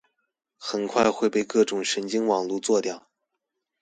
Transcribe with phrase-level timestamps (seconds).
[0.57, 3.03] 很快會被各種神經網路做掉